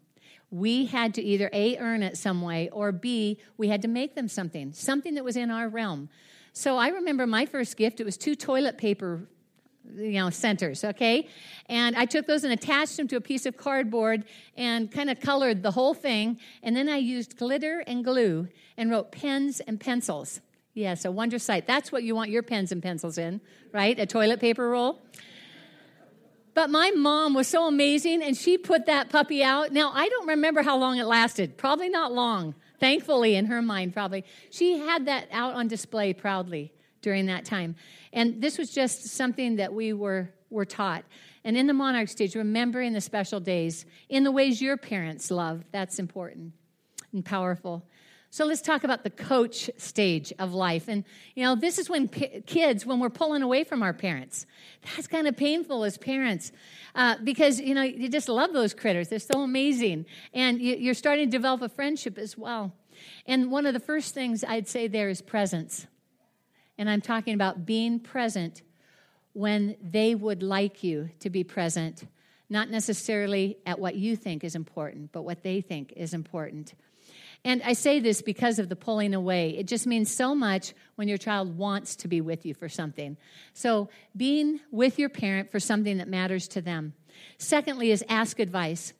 [0.50, 4.14] We had to either A, earn it some way, or B, we had to make
[4.14, 6.08] them something, something that was in our realm.
[6.52, 9.28] So I remember my first gift, it was two toilet paper
[9.96, 11.28] you know centers okay?
[11.66, 14.24] And i took those and attached them to a piece of cardboard
[14.56, 16.38] and kind of colored the whole thing.
[16.62, 20.40] And then i used glitter and glue and wrote pens and pencils.
[20.74, 21.66] Yes a wonder sight.
[21.66, 23.40] That's what you want your pens and pencils in
[23.72, 23.98] right?
[23.98, 25.02] A toilet paper roll?
[26.54, 29.72] But my mom was so amazing and she put that puppy out.
[29.72, 31.56] Now i don't remember how long it lasted.
[31.56, 32.54] Probably not long.
[32.80, 34.24] Thankfully in her mind probably.
[34.50, 36.72] She had that out on display proudly
[37.04, 37.76] during that time.
[38.12, 41.04] And this was just something that we were, were taught.
[41.44, 45.62] And in the monarch stage, remembering the special days in the ways your parents love,
[45.70, 46.54] that's important
[47.12, 47.86] and powerful.
[48.30, 50.88] So let's talk about the coach stage of life.
[50.88, 51.04] And,
[51.36, 54.46] you know, this is when p- kids, when we're pulling away from our parents,
[54.82, 56.50] that's kind of painful as parents
[56.96, 59.08] uh, because, you know, you just love those critters.
[59.08, 60.06] They're so amazing.
[60.32, 62.72] And you, you're starting to develop a friendship as well.
[63.26, 65.86] And one of the first things I'd say there is presence.
[66.78, 68.62] And I'm talking about being present
[69.32, 72.04] when they would like you to be present,
[72.48, 76.74] not necessarily at what you think is important, but what they think is important.
[77.44, 79.50] And I say this because of the pulling away.
[79.50, 83.18] It just means so much when your child wants to be with you for something.
[83.52, 86.94] So, being with your parent for something that matters to them.
[87.36, 88.94] Secondly, is ask advice.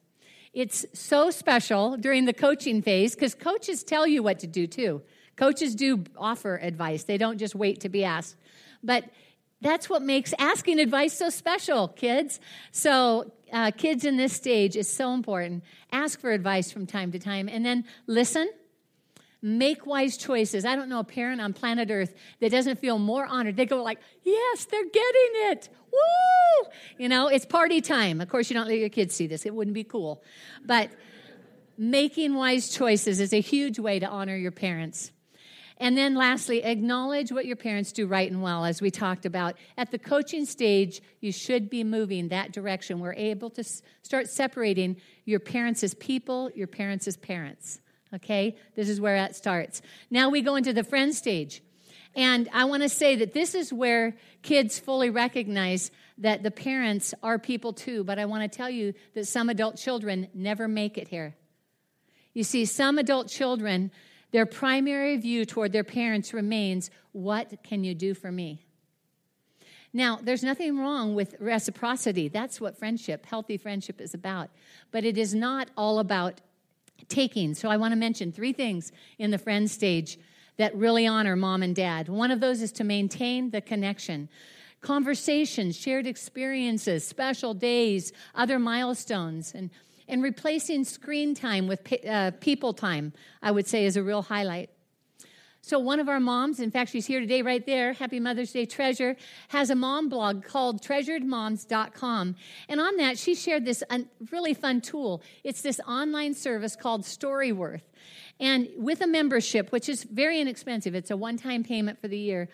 [0.53, 5.01] It's so special during the coaching phase because coaches tell you what to do too.
[5.35, 8.35] Coaches do offer advice, they don't just wait to be asked.
[8.83, 9.05] But
[9.61, 12.39] that's what makes asking advice so special, kids.
[12.71, 15.63] So, uh, kids in this stage is so important.
[15.91, 18.49] Ask for advice from time to time and then listen.
[19.41, 20.65] Make wise choices.
[20.65, 23.55] I don't know a parent on planet Earth that doesn't feel more honored.
[23.55, 25.69] They go like, "Yes, they're getting it.
[25.91, 28.21] Woo!" You know, it's party time.
[28.21, 29.45] Of course, you don't let your kids see this.
[29.45, 30.23] It wouldn't be cool.
[30.65, 30.89] But
[31.77, 35.11] making wise choices is a huge way to honor your parents.
[35.77, 39.55] And then lastly, acknowledge what your parents do right and well, as we talked about.
[39.77, 42.99] At the coaching stage, you should be moving that direction.
[42.99, 47.79] We're able to start separating your parents as people, your parents as parents.
[48.13, 48.55] Okay?
[48.75, 49.81] This is where that starts.
[50.09, 51.61] Now we go into the friend stage.
[52.15, 57.13] And I want to say that this is where kids fully recognize that the parents
[57.21, 58.05] are people too.
[58.05, 61.35] But I want to tell you that some adult children never make it here.
[62.33, 63.91] You see, some adult children,
[64.31, 68.65] their primary view toward their parents remains, What can you do for me?
[69.93, 72.27] Now, there's nothing wrong with reciprocity.
[72.27, 74.49] That's what friendship, healthy friendship, is about.
[74.91, 76.41] But it is not all about
[77.07, 77.53] taking.
[77.53, 80.19] So I want to mention three things in the friend stage
[80.57, 82.09] that really honor mom and dad.
[82.09, 84.27] One of those is to maintain the connection.
[84.81, 89.69] Conversations, shared experiences, special days, other milestones, and,
[90.07, 94.69] and replacing screen time with uh, people time, I would say, is a real highlight.
[95.67, 98.67] So, one of our moms, in fact, she's here today right there, Happy Mother's Day
[98.67, 99.15] Treasure,
[99.47, 102.35] has a mom blog called treasuredmoms.com.
[102.69, 103.83] And on that, she shared this
[104.31, 105.23] really fun tool.
[105.43, 107.81] It's this online service called Storyworth.
[108.39, 112.19] And with a membership, which is very inexpensive, it's a one time payment for the
[112.19, 112.47] year,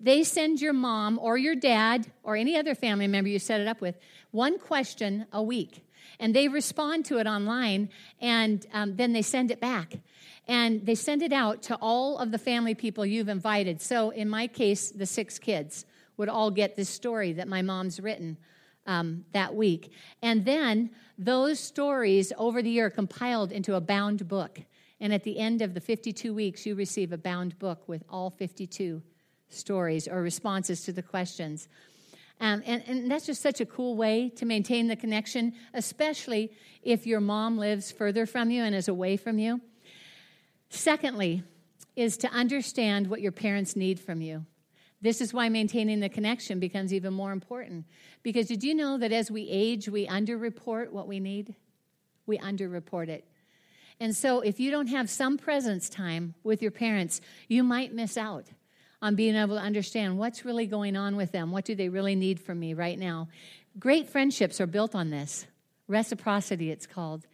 [0.00, 3.68] they send your mom or your dad or any other family member you set it
[3.68, 3.96] up with
[4.32, 5.85] one question a week.
[6.18, 9.98] And they respond to it online and um, then they send it back
[10.48, 13.80] and they send it out to all of the family people you've invited.
[13.80, 15.84] So, in my case, the six kids
[16.16, 18.36] would all get this story that my mom's written
[18.86, 19.92] um, that week.
[20.22, 24.60] And then those stories over the year compiled into a bound book.
[25.00, 28.30] And at the end of the 52 weeks, you receive a bound book with all
[28.30, 29.02] 52
[29.48, 31.68] stories or responses to the questions.
[32.40, 37.06] Um, and, and that's just such a cool way to maintain the connection, especially if
[37.06, 39.60] your mom lives further from you and is away from you.
[40.68, 41.42] Secondly,
[41.94, 44.44] is to understand what your parents need from you.
[45.00, 47.86] This is why maintaining the connection becomes even more important.
[48.22, 51.54] Because did you know that as we age, we underreport what we need?
[52.26, 53.26] We underreport it.
[53.98, 58.18] And so if you don't have some presence time with your parents, you might miss
[58.18, 58.46] out
[59.06, 61.52] on being able to understand what's really going on with them.
[61.52, 63.28] What do they really need from me right now?
[63.78, 65.46] Great friendships are built on this.
[65.86, 67.24] Reciprocity, it's called.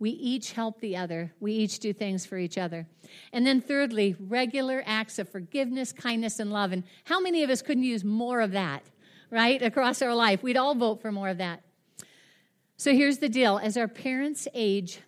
[0.00, 1.32] We each help the other.
[1.38, 2.88] We each do things for each other.
[3.32, 6.72] And then, thirdly, regular acts of forgiveness, kindness, and love.
[6.72, 8.82] And how many of us couldn't use more of that,
[9.30, 10.42] right, across our life?
[10.42, 11.62] We'd all vote for more of that.
[12.76, 14.98] So here's the deal as our parents age,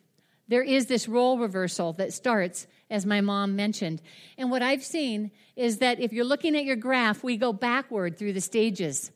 [0.47, 4.03] there is this role reversal that starts, as my mom mentioned.
[4.37, 8.19] And what I've seen is that if you're looking at your graph, we go backward
[8.19, 9.11] through the stages.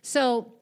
[0.00, 0.52] So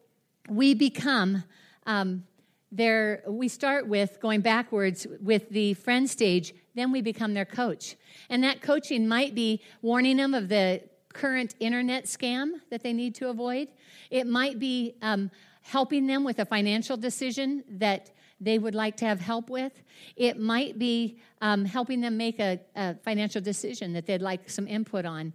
[0.49, 1.45] we become
[1.87, 2.25] um,
[2.73, 7.97] there we start with going backwards with the friend stage then we become their coach
[8.29, 10.81] and that coaching might be warning them of the
[11.13, 13.67] current internet scam that they need to avoid
[14.11, 19.05] it might be um, helping them with a financial decision that they would like to
[19.05, 19.73] have help with
[20.17, 24.67] it might be um, helping them make a, a financial decision that they'd like some
[24.67, 25.33] input on.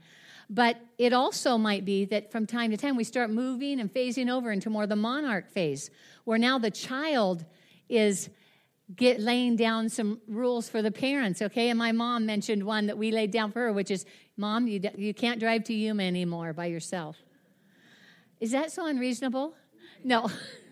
[0.50, 4.30] But it also might be that from time to time we start moving and phasing
[4.30, 5.90] over into more the monarch phase,
[6.24, 7.46] where now the child
[7.90, 8.30] is
[8.96, 11.70] get laying down some rules for the parents okay?
[11.70, 14.06] And my mom mentioned one that we laid down for her which is
[14.38, 17.18] mom you, you can't drive to yuma anymore by yourself.
[18.40, 19.56] Is that so unreasonable?
[20.04, 20.30] No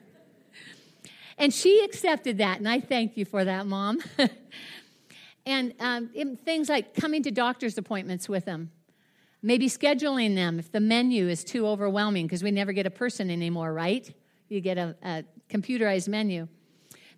[1.44, 4.00] and she accepted that and i thank you for that mom
[5.46, 6.10] and um,
[6.46, 8.72] things like coming to doctor's appointments with them
[9.46, 13.30] Maybe scheduling them if the menu is too overwhelming because we never get a person
[13.30, 14.10] anymore, right?
[14.48, 16.48] You get a, a computerized menu.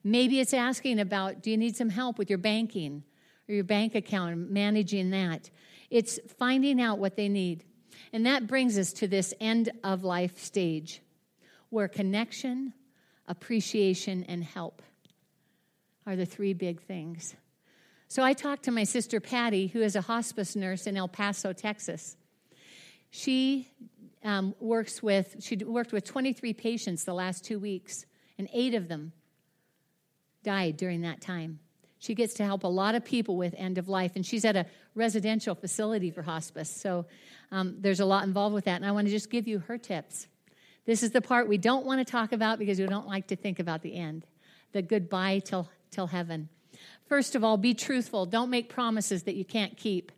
[0.04, 3.04] Maybe it's asking about do you need some help with your banking
[3.48, 5.52] or your bank account and managing that?
[5.92, 7.64] It's finding out what they need.
[8.12, 11.04] And that brings us to this end of life stage
[11.70, 12.74] where connection,
[13.28, 14.82] appreciation, and help
[16.06, 17.36] are the three big things.
[18.08, 21.54] So I talked to my sister Patty, who is a hospice nurse in El Paso,
[21.54, 22.16] Texas.
[23.10, 23.70] She
[24.24, 28.06] um, works with, she worked with 23 patients the last two weeks,
[28.38, 29.14] and eight of them
[30.44, 31.60] died during that time.
[31.98, 34.56] She gets to help a lot of people with end of life, and she's at
[34.56, 36.70] a residential facility for hospice.
[36.70, 37.06] So
[37.52, 39.78] um, there's a lot involved with that, and I want to just give you her
[39.78, 40.28] tips.
[40.86, 43.36] This is the part we don't want to talk about because we don't like to
[43.36, 44.26] think about the end
[44.72, 46.50] the goodbye till, till heaven.
[47.08, 48.26] First of all, be truthful.
[48.26, 50.12] Don't make promises that you can't keep.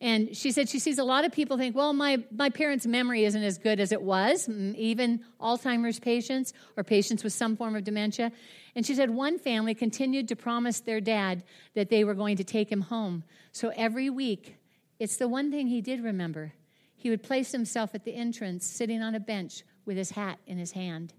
[0.00, 3.24] And she said she sees a lot of people think, well, my, my parents' memory
[3.24, 7.84] isn't as good as it was, even Alzheimer's patients or patients with some form of
[7.84, 8.30] dementia.
[8.76, 11.42] And she said one family continued to promise their dad
[11.74, 13.24] that they were going to take him home.
[13.50, 14.56] So every week,
[15.00, 16.52] it's the one thing he did remember.
[16.96, 20.58] He would place himself at the entrance, sitting on a bench with his hat in
[20.58, 21.14] his hand,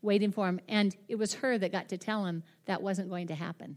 [0.00, 0.60] waiting for him.
[0.68, 3.76] And it was her that got to tell him that wasn't going to happen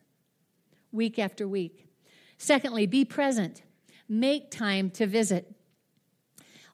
[0.91, 1.89] week after week.
[2.37, 3.63] Secondly, be present.
[4.07, 5.53] Make time to visit.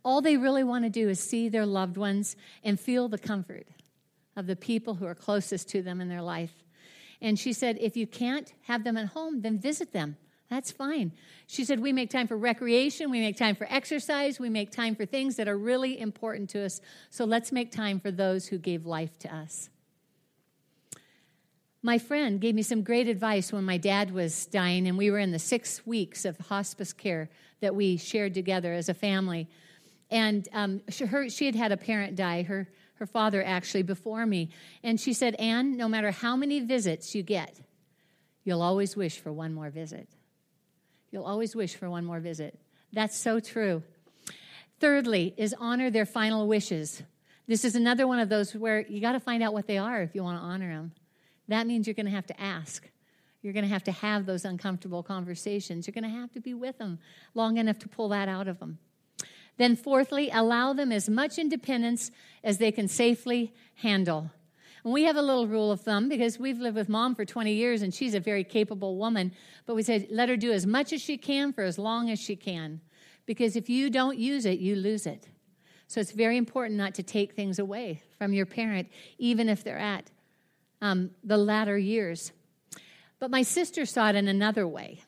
[0.03, 3.66] All they really want to do is see their loved ones and feel the comfort
[4.36, 6.53] of the people who are closest to them in their life.
[7.22, 10.18] And she said, if you can't have them at home, then visit them.
[10.53, 11.13] That's fine.
[11.47, 14.93] She said, We make time for recreation, we make time for exercise, we make time
[14.93, 16.79] for things that are really important to us.
[17.09, 19.71] So let's make time for those who gave life to us.
[21.81, 25.17] My friend gave me some great advice when my dad was dying, and we were
[25.17, 27.31] in the six weeks of hospice care
[27.61, 29.49] that we shared together as a family.
[30.11, 34.27] And um, she, her, she had had a parent die, her, her father actually, before
[34.27, 34.51] me.
[34.83, 37.59] And she said, Anne, no matter how many visits you get,
[38.43, 40.07] you'll always wish for one more visit.
[41.14, 42.59] You'll always wish for one more visit.
[42.91, 43.84] That's so true.
[44.80, 47.03] Thirdly, is honor their final wishes.
[47.47, 50.01] This is another one of those where you got to find out what they are
[50.01, 50.91] if you want to honor them.
[51.49, 52.89] That means you're going to have to ask.
[53.43, 55.86] You're going to have to have those uncomfortable conversations.
[55.86, 56.97] You're going to have to be with them
[57.36, 58.80] long enough to pull that out of them.
[59.57, 62.09] Then, fourthly, allow them as much independence
[62.43, 64.32] as they can safely handle.
[64.84, 67.53] And we have a little rule of thumb because we've lived with mom for 20
[67.53, 69.31] years and she's a very capable woman.
[69.65, 72.19] But we said, let her do as much as she can for as long as
[72.19, 72.81] she can.
[73.25, 75.27] Because if you don't use it, you lose it.
[75.88, 79.77] So it's very important not to take things away from your parent, even if they're
[79.77, 80.09] at
[80.81, 82.34] um, the latter years.
[83.19, 85.03] But my sister saw it in another way.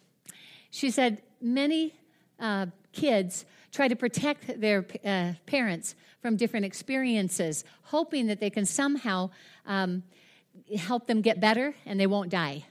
[0.72, 1.94] She said, many
[2.40, 3.46] uh, kids
[3.76, 9.30] try to protect their uh, parents from different experiences, hoping that they can somehow
[9.66, 10.02] um,
[10.78, 12.66] help them get better and they won't die.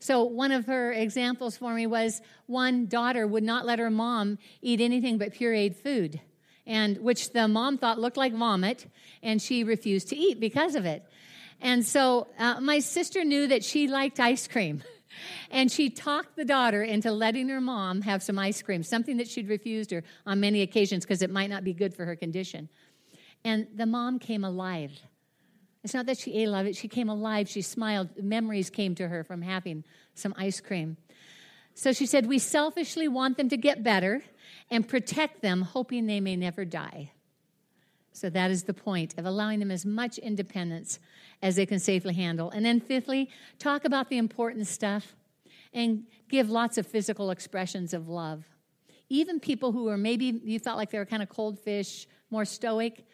[0.00, 4.38] So, one of her examples for me was one daughter would not let her mom
[4.60, 6.20] eat anything but pureed food,
[6.66, 8.86] and which the mom thought looked like vomit,
[9.22, 11.04] and she refused to eat because of it.
[11.60, 14.82] And so, uh, my sister knew that she liked ice cream.
[15.50, 19.28] And she talked the daughter into letting her mom have some ice cream, something that
[19.28, 22.68] she'd refused her on many occasions because it might not be good for her condition.
[23.44, 24.92] And the mom came alive.
[25.82, 27.48] It's not that she ate a lot of it, she came alive.
[27.48, 28.08] She smiled.
[28.16, 29.84] Memories came to her from having
[30.14, 30.96] some ice cream.
[31.74, 34.22] So she said, We selfishly want them to get better
[34.70, 37.12] and protect them, hoping they may never die.
[38.14, 41.00] So that is the point of allowing them as much independence
[41.42, 42.48] as they can safely handle.
[42.50, 45.16] And then, fifthly, talk about the important stuff
[45.72, 48.44] and give lots of physical expressions of love.
[49.08, 52.44] Even people who are maybe you felt like they were kind of cold fish, more
[52.44, 53.04] stoic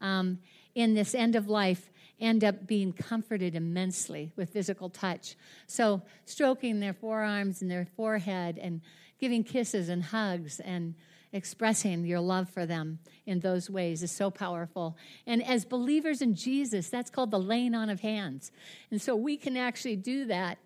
[0.00, 0.38] um,
[0.74, 5.36] in this end of life, end up being comforted immensely with physical touch.
[5.66, 8.80] So, stroking their forearms and their forehead and
[9.20, 10.94] giving kisses and hugs and
[11.32, 14.96] expressing your love for them in those ways is so powerful.
[15.26, 18.52] And as believers in Jesus, that's called the laying on of hands.
[18.90, 20.58] And so we can actually do that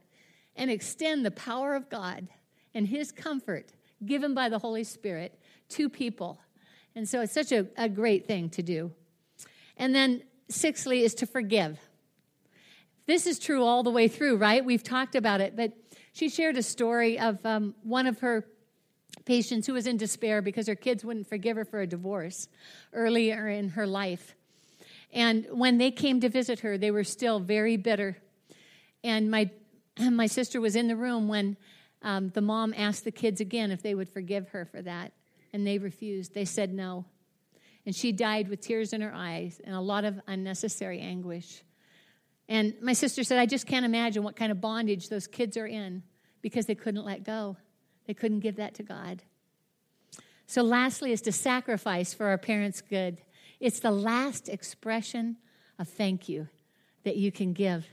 [0.56, 2.28] and extend the power of God
[2.74, 3.72] and His comfort
[4.04, 5.38] given by the Holy Spirit
[5.70, 6.38] to people.
[6.94, 8.92] And so it's such a, a great thing to do.
[9.76, 11.78] And then, sixthly, is to forgive.
[13.06, 14.64] This is true all the way through, right?
[14.64, 15.72] We've talked about it, but
[16.12, 18.46] she shared a story of um, one of her
[19.24, 22.48] patients who was in despair because her kids wouldn't forgive her for a divorce
[22.92, 24.34] earlier in her life.
[25.12, 28.18] And when they came to visit her, they were still very bitter.
[29.02, 29.50] And my,
[29.98, 31.56] my sister was in the room when
[32.02, 35.12] um, the mom asked the kids again if they would forgive her for that.
[35.52, 36.34] And they refused.
[36.34, 37.04] They said no.
[37.84, 41.62] And she died with tears in her eyes and a lot of unnecessary anguish.
[42.48, 45.66] And my sister said, I just can't imagine what kind of bondage those kids are
[45.66, 46.02] in
[46.42, 47.56] because they couldn't let go.
[48.10, 49.22] They couldn't give that to God.
[50.48, 53.18] So, lastly, is to sacrifice for our parents' good.
[53.60, 55.36] It's the last expression
[55.78, 56.48] of thank you
[57.04, 57.86] that you can give.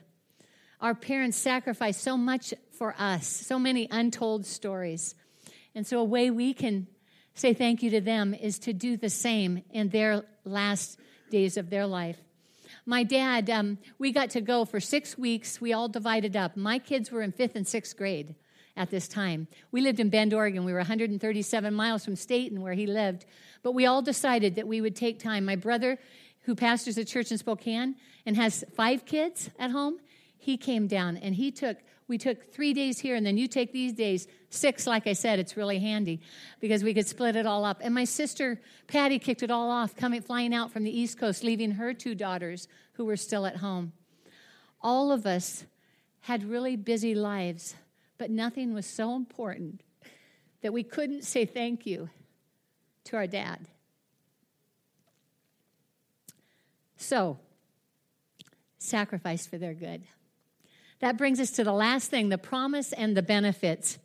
[0.82, 5.14] Our parents sacrificed so much for us, so many untold stories.
[5.76, 6.88] And so, a way we can
[7.36, 10.98] say thank you to them is to do the same in their last
[11.30, 12.18] days of their life.
[12.88, 15.62] My dad, um, we got to go for six weeks.
[15.62, 16.58] We all divided up.
[16.58, 18.34] My kids were in fifth and sixth grade
[18.78, 19.48] at this time.
[19.72, 20.64] We lived in Bend, Oregon.
[20.64, 23.26] We were 137 miles from Stayton, where he lived.
[23.64, 25.44] But we all decided that we would take time.
[25.44, 25.98] My brother,
[26.42, 29.98] who pastors a church in Spokane and has five kids at home,
[30.38, 31.78] he came down and he took
[32.10, 35.40] we took three days here and then you take these days six like i said
[35.40, 36.22] it's really handy
[36.62, 39.94] because we could split it all up and my sister patty kicked it all off
[39.94, 43.58] coming flying out from the east coast leaving her two daughters who were still at
[43.58, 43.92] home
[44.80, 45.66] all of us
[46.22, 47.76] had really busy lives
[48.18, 49.82] but nothing was so important
[50.62, 52.10] that we couldn't say thank you
[53.06, 53.68] to our dad.
[56.98, 57.38] So,
[58.80, 60.04] sacrifice for their good.
[61.00, 64.00] That brings us to the last thing the promise and the benefits.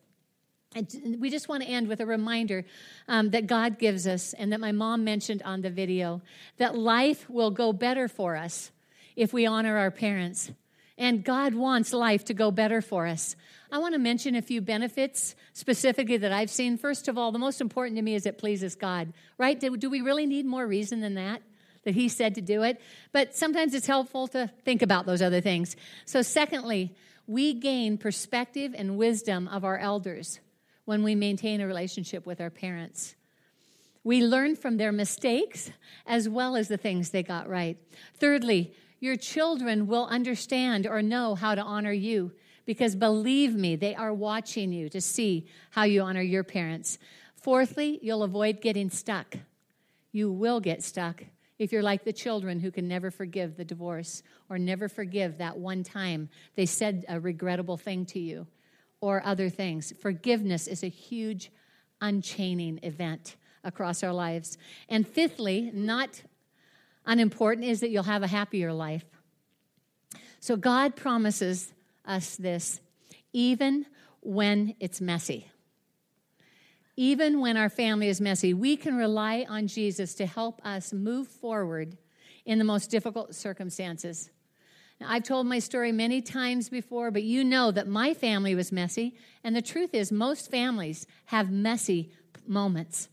[0.75, 2.65] And we just want to end with a reminder
[3.09, 6.23] um, that God gives us, and that my mom mentioned on the video,
[6.57, 8.71] that life will go better for us
[9.15, 10.51] if we honor our parents.
[10.97, 13.37] And God wants life to go better for us.
[13.73, 16.77] I want to mention a few benefits specifically that I've seen.
[16.77, 19.59] First of all, the most important to me is it pleases God, right?
[19.59, 21.41] Do, do we really need more reason than that?
[21.85, 22.83] That He said to do it?
[23.13, 25.75] But sometimes it's helpful to think about those other things.
[26.05, 26.95] So, secondly,
[27.27, 30.39] we gain perspective and wisdom of our elders
[30.85, 33.15] when we maintain a relationship with our parents.
[34.05, 35.71] We learn from their mistakes
[36.07, 37.79] as well as the things they got right.
[38.19, 42.33] Thirdly, your children will understand or know how to honor you
[42.65, 46.99] because believe me, they are watching you to see how you honor your parents.
[47.37, 49.37] Fourthly, you'll avoid getting stuck.
[50.13, 51.25] You will get stuck
[51.59, 55.57] if you're like the children who can never forgive the divorce or never forgive that
[55.59, 58.47] one time they said a regrettable thing to you
[59.01, 59.93] or other things.
[60.01, 61.51] Forgiveness is a huge
[62.01, 64.59] unchaining event across our lives.
[64.89, 66.23] And fifthly, not
[67.07, 69.05] unimportant, is that you'll have a happier life.
[70.41, 71.73] So God promises
[72.05, 72.81] us this
[73.33, 73.87] even
[74.21, 75.49] when it's messy.
[76.97, 81.27] Even when our family is messy, we can rely on Jesus to help us move
[81.27, 81.97] forward
[82.45, 84.31] in the most difficult circumstances.
[85.01, 88.71] Now, I've told my story many times before, but you know that my family was
[88.71, 92.13] messy, and the truth is, most families have messy
[92.47, 93.09] moments.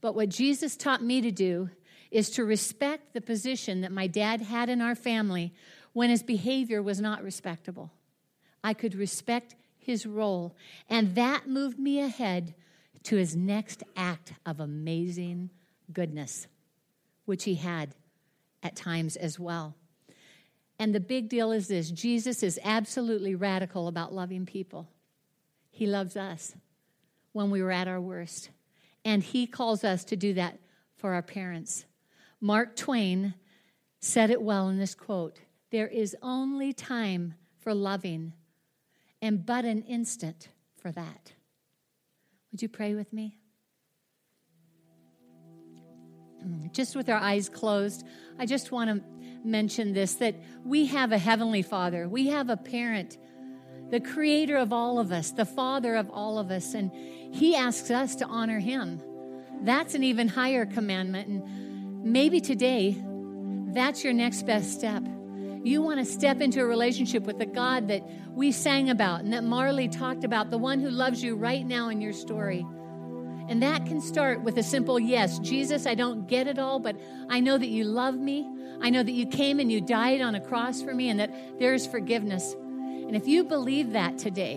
[0.00, 1.70] But what Jesus taught me to do
[2.10, 5.52] is to respect the position that my dad had in our family
[5.92, 7.92] when his behavior was not respectable.
[8.64, 10.56] I could respect his role,
[10.88, 12.54] and that moved me ahead
[13.04, 15.50] to his next act of amazing
[15.92, 16.48] goodness,
[17.26, 17.94] which he had
[18.62, 19.76] at times as well.
[20.78, 24.88] And the big deal is this Jesus is absolutely radical about loving people.
[25.70, 26.54] He loves us
[27.32, 28.50] when we were at our worst.
[29.04, 30.58] And he calls us to do that
[30.96, 31.84] for our parents.
[32.40, 33.34] Mark Twain
[34.00, 35.40] said it well in this quote
[35.70, 38.32] There is only time for loving,
[39.24, 40.48] and but an instant
[40.82, 41.32] for that.
[42.52, 43.38] Would you pray with me?
[46.72, 48.06] Just with our eyes closed,
[48.38, 49.02] I just want to
[49.42, 53.16] mention this that we have a heavenly father, we have a parent,
[53.90, 56.92] the creator of all of us, the father of all of us, and
[57.34, 59.00] he asks us to honor him.
[59.62, 61.28] That's an even higher commandment.
[61.28, 63.02] And maybe today,
[63.72, 65.02] that's your next best step.
[65.64, 69.32] You want to step into a relationship with the God that we sang about and
[69.32, 72.66] that Marley talked about, the one who loves you right now in your story.
[73.48, 75.38] And that can start with a simple yes.
[75.38, 76.96] Jesus, I don't get it all, but
[77.30, 78.46] I know that you love me.
[78.82, 81.58] I know that you came and you died on a cross for me and that
[81.58, 82.52] there is forgiveness.
[82.52, 84.56] And if you believe that today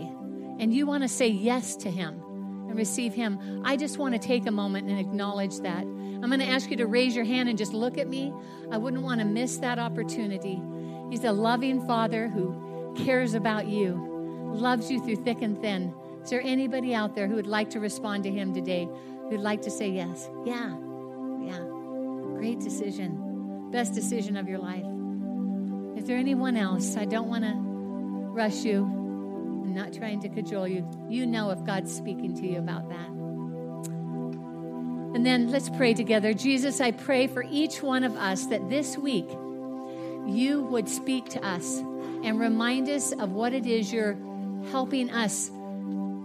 [0.60, 2.22] and you want to say yes to Him
[2.68, 5.84] and receive Him, I just want to take a moment and acknowledge that.
[5.84, 8.34] I'm going to ask you to raise your hand and just look at me.
[8.72, 10.62] I wouldn't want to miss that opportunity.
[11.10, 15.94] He's a loving Father who cares about you, loves you through thick and thin.
[16.24, 18.88] Is there anybody out there who would like to respond to Him today?
[19.30, 20.30] Who'd like to say yes?
[20.46, 20.76] Yeah,
[21.42, 21.60] yeah.
[22.36, 23.70] Great decision.
[23.72, 24.86] Best decision of your life.
[25.98, 26.98] Is there anyone else?
[26.98, 28.84] I don't want to rush you.
[28.84, 30.88] I'm not trying to cajole you.
[31.10, 33.08] You know if God's speaking to you about that.
[35.16, 36.34] And then let's pray together.
[36.34, 39.28] Jesus, I pray for each one of us that this week,
[40.28, 41.78] you would speak to us
[42.24, 44.18] and remind us of what it is you're
[44.72, 45.50] helping us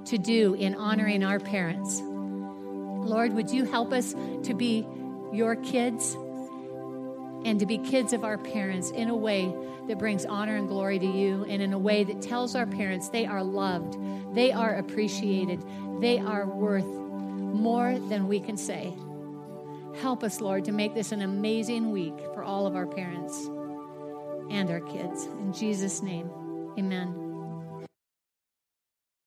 [0.06, 2.00] to do in honoring our parents.
[2.02, 4.86] Lord, would you help us to be
[5.32, 6.14] your kids
[7.44, 9.52] and to be kids of our parents in a way
[9.88, 13.08] that brings honor and glory to you and in a way that tells our parents
[13.08, 13.96] they are loved,
[14.34, 15.62] they are appreciated,
[16.00, 18.92] they are worth more than we can say.
[20.00, 23.50] Help us, Lord, to make this an amazing week for all of our parents
[24.52, 25.24] and our kids.
[25.24, 26.30] In Jesus' name,
[26.78, 27.21] amen.